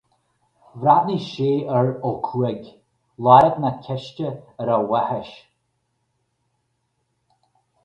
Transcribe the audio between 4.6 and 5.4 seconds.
ar a bhaithis.